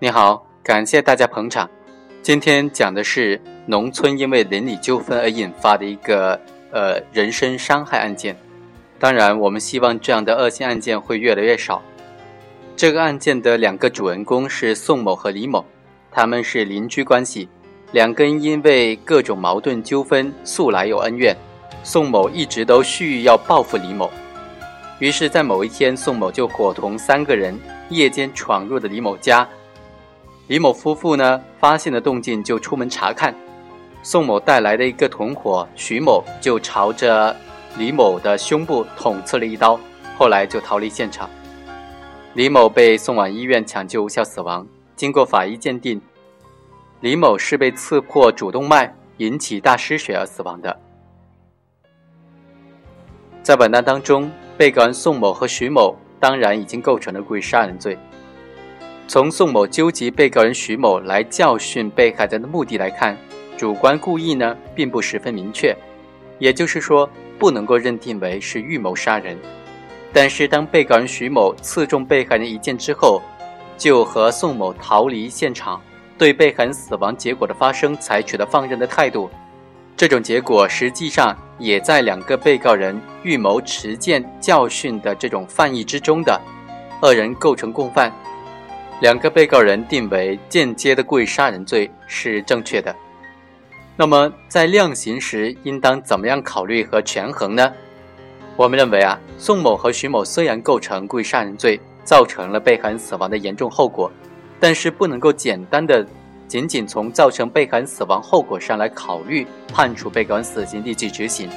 [0.00, 1.68] 你好，感谢大家捧场。
[2.22, 8.36] 今天讲的是农村因为邻里纠纷而引发的一个呃人身伤害案件。
[9.00, 11.82] 当然，我们希望这样的恶性案件会越来越少。
[12.76, 15.64] 这个案件的两个主人公是宋某和李某，
[16.12, 17.48] 他们是邻居关系，
[17.90, 21.36] 两个人因为各种矛盾纠纷素来有恩怨。
[21.82, 24.08] 宋某一直都蓄意要报复李某，
[25.00, 29.48] 于是，在某一天，宋某就伙同三个人夜间闯入了李某家。
[30.48, 33.34] 李某夫妇呢，发现了动静就出门查看。
[34.02, 37.36] 宋某带来的一个同伙徐某就朝着
[37.76, 39.78] 李某的胸部捅刺了一刀，
[40.16, 41.28] 后来就逃离现场。
[42.32, 44.66] 李某被送往医院抢救无效死亡。
[44.96, 46.00] 经过法医鉴定，
[47.00, 50.74] 李某是被刺破主动脉引起大失血而死亡的。
[53.42, 57.98] 在本案当中，被告人宋某和徐某当然已经构成了故意杀人罪。
[59.08, 63.16] 从宋某纠集被告人徐某来教训被害人的目的来看，
[63.56, 65.74] 主观故意呢并不十分明确，
[66.38, 69.34] 也就是说不能够认定为是预谋杀人。
[70.12, 73.22] 但是当被告人徐某刺中被害人一剑之后，
[73.78, 75.80] 就和宋某逃离现场，
[76.18, 79.30] 对被害人死亡结果的发生采取了放任的态度。
[79.96, 86.38] 这种结果实际上也在两个被告人预谋持剑教训的这种犯意之中的，
[87.00, 88.12] 二人构成共犯。
[89.00, 92.94] 两个被告人定为间接的故意杀人罪是正确的。
[93.96, 97.72] 那么在量刑时应当怎么样考虑和权衡呢？
[98.56, 104.10] 我们认为啊，宋某和徐某虽然构成故意杀人罪，造成了被害人死亡的严重后果，
[104.58, 106.04] 但是不能够简单的
[106.48, 111.48] 仅仅从造成被害人死亡后果上来考虑判处被告人死刑立即执行，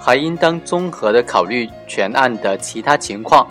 [0.00, 3.46] 还应当综合的考虑全案的其他情况。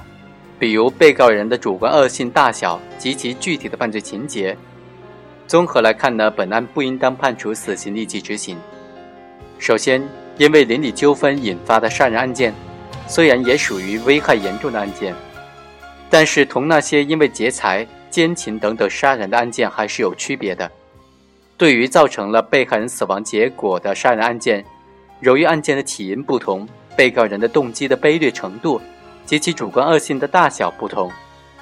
[0.59, 4.55] 比如被告人的主观恶性大小及其具体的犯罪情节，
[5.47, 8.57] 综合来看呢，本案不应当判处死刑立即执行。
[9.57, 10.05] 首先，
[10.37, 12.53] 因为邻里纠纷引发的杀人案件，
[13.07, 15.15] 虽然也属于危害严重的案件，
[16.09, 20.69] 但是同那些因为劫财、奸情等等杀人的案件还是有区别的。
[21.57, 24.63] 对于造成了被害人死亡结果的杀人案件，
[25.21, 28.81] 由于案件的起因不同，被告人的动机的卑劣程度。
[29.29, 31.07] 及其主观恶性的大小不同，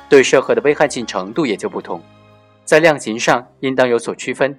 [0.07, 2.01] 对社会的危害性程度也就不同，
[2.63, 4.57] 在量刑上应当有所区分。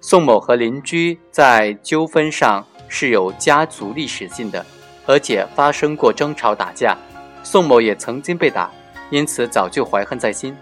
[0.00, 4.66] 宋某和邻居在纠纷上是有家族历史性的，
[5.06, 6.98] 而且发生过争吵打架，
[7.44, 8.68] 宋某也曾经被打，
[9.10, 10.56] 因此早就怀恨在心。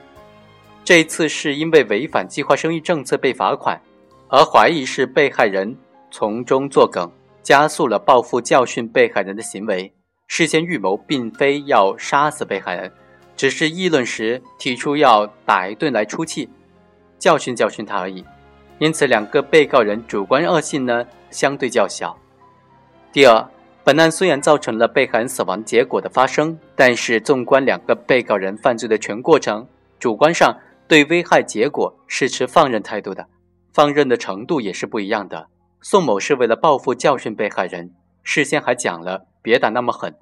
[0.85, 3.81] 这一次是因为违反计划生育政策被罚款，
[4.29, 5.75] 而怀疑是被害人
[6.11, 7.11] 从中作梗，
[7.43, 9.91] 加速了报复教训被害人的行为。
[10.35, 12.91] 事先预谋，并非要杀死被害人，
[13.37, 16.49] 只是议论时提出要打一顿来出气，
[17.19, 18.25] 教训教训他而已。
[18.79, 22.17] 因此，两个被告人主观恶性呢相对较小。
[23.13, 23.47] 第二，
[23.85, 29.69] 本案虽然造成了被害人死亡结果的发生，但是纵观两个被告人犯罪的全过程，
[29.99, 33.27] 主观上对危害结果是持放任态度的，
[33.75, 35.49] 放任的程度也是不一样的。
[35.83, 39.27] 宋某是为了报复教训被害人，事先还讲了。
[39.43, 40.15] 别打那么狠。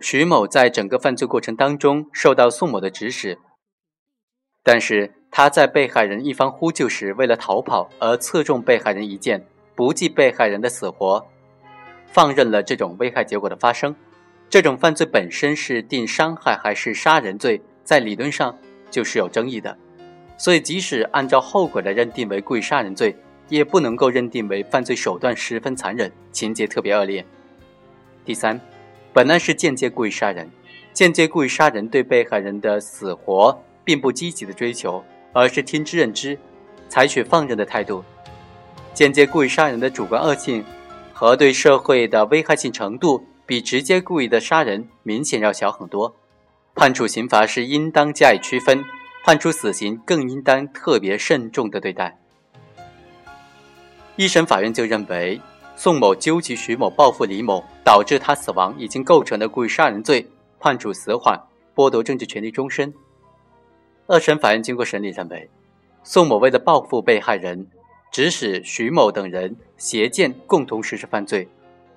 [0.00, 3.38] 徐某在整个犯罪过程当中受到宋某的指使，
[4.62, 11.26] 但是他在被害人一方呼救时，为了逃跑而刺中被害人一剑，不计被害人的死活，
[12.06, 13.96] 放任了这种危害结果的发生。
[14.48, 18.56] 这种犯罪本身是定伤害还是杀人罪，在理论上
[18.90, 19.76] 就是有争议的。
[20.38, 23.16] 所以，即使按照后果来认定为故意杀人罪，
[23.48, 27.24] 也不能够认定为犯罪手段十分残忍，情节特别恶劣。
[28.26, 28.60] 第三，
[29.12, 30.50] 本案是间接故意杀人，
[30.92, 36.36] 间接故意杀人对被害人的死活并不积极的追求，而是听之任之，
[36.88, 38.02] 采取放任的态度。
[38.92, 40.64] 间接故意杀人的主观恶性
[41.12, 46.16] 和对社会的危害性程度，比直接故意的杀人明显要小很多。
[46.74, 48.84] 判处刑罚是应当加以区分，
[49.24, 52.18] 判处死刑更应当特别慎重的对待。
[54.16, 55.40] 一审法院就认为。
[55.78, 60.28] 宋某纠集徐某报复李某，导致他死亡，已经构成了故意杀人罪，
[60.58, 61.40] 判处死缓，
[61.72, 62.92] 剥夺政治权利终身。
[64.08, 65.48] 二审法院经过审理认为，
[66.02, 67.64] 宋某为了报复被害人，
[68.10, 71.48] 指使徐某等人携剑共同实施犯罪。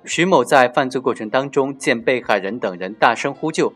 [0.06, 3.74] 徐某在犯罪过程当中见被害人等人大声呼救，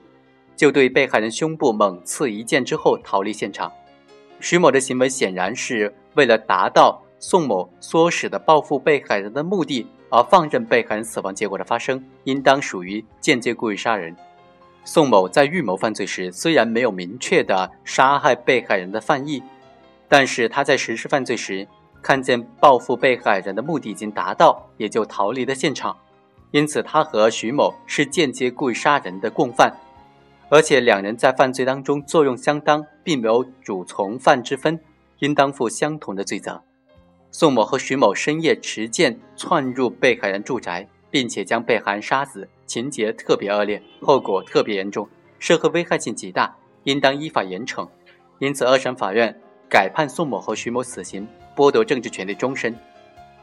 [0.56, 3.72] 就对被害人胸部猛刺一剑之后逃离现场。
[4.40, 7.03] 徐某的行为显然是为了达到。
[7.26, 14.14] 宋某唆使的报复被害人的目的，而放任被害人死亡结果的发生，应当属于间接故意杀人。
[14.84, 19.42] 宋某在预谋犯罪时，虽然没有明确的杀害被害人的犯意，
[20.10, 21.66] 但是他在实施犯罪时，
[22.02, 25.96] 看见报复被害人的目的已经达到，也就逃离了现场。
[26.52, 29.74] 因此，他和徐某是间接故意杀人的共犯，
[30.50, 34.78] 而且两人在犯罪当中作用相当，并没有主从犯之分，
[35.20, 36.62] 应当负相同的罪责。
[37.36, 42.48] 宋某和徐某深夜持剑窜入被害人住宅，并且将被害人杀死。
[42.68, 45.10] 情节特别恶劣，后果特别严重，
[45.40, 47.90] 社会危害性极大，应当依法严惩。
[48.38, 49.36] 因此，二审法院
[49.68, 52.76] 改判宋某和徐某死刑，剥夺政治权利终身。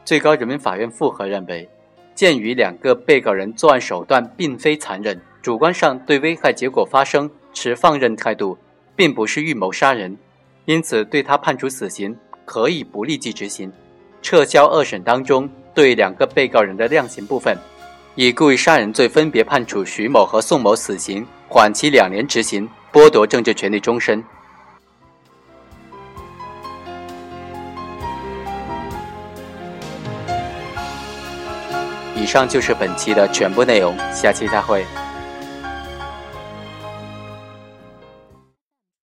[0.05, 1.69] 最高人民法院复核认为，
[2.15, 8.57] 鉴于两个被告人作案手段并非残忍，主观上对危害结果发生持放任态度，
[8.95, 10.17] 并不是预谋杀人，
[10.63, 13.71] 因此对他判处死刑，可以不立即执行，
[14.21, 17.57] 撤销二审当中对两个被告人的量刑部分。
[18.15, 24.23] 以故意杀人罪分别判处徐某和宋某死刑，缓期两年执行，剥夺政治权利终身。
[32.15, 34.85] 以上就是本期的全部内容，下期再会。